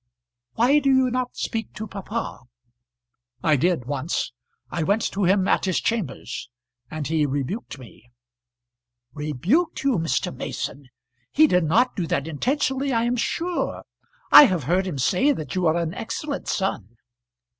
"Why 0.53 0.79
do 0.79 0.89
you 0.89 1.11
not 1.11 1.37
speak 1.37 1.73
to 1.73 1.85
papa?" 1.85 2.39
"I 3.43 3.55
did 3.55 3.85
once. 3.85 4.31
I 4.71 4.81
went 4.81 5.03
to 5.11 5.25
him 5.25 5.47
at 5.47 5.65
his 5.65 5.79
chambers, 5.79 6.49
and 6.89 7.05
he 7.05 7.27
rebuked 7.27 7.77
me." 7.77 8.09
"Rebuked 9.13 9.83
you, 9.83 9.99
Mr. 9.99 10.35
Mason! 10.35 10.87
He 11.29 11.45
did 11.45 11.65
not 11.65 11.95
do 11.95 12.07
that 12.07 12.27
intentionally 12.27 12.91
I 12.91 13.03
am 13.03 13.15
sure. 13.15 13.83
I 14.31 14.45
have 14.45 14.63
heard 14.63 14.87
him 14.87 14.97
say 14.97 15.33
that 15.33 15.53
you 15.53 15.67
are 15.67 15.75
an 15.77 15.93
excellent 15.93 16.47
son." 16.47 16.97